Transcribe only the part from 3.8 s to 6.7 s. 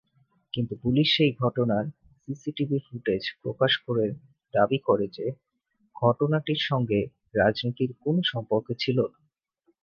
করে দাবি করে যে, ঘটনাটির